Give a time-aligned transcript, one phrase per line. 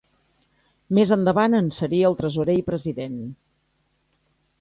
[0.97, 3.21] Més endavant en seria el tresorer i president.